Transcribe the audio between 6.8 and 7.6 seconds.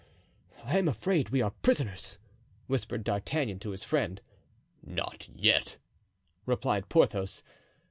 Porthos.